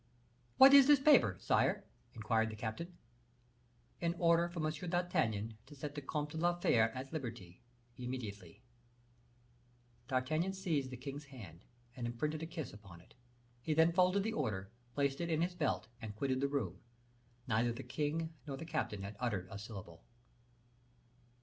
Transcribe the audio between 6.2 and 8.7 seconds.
de la Fere at liberty immediately."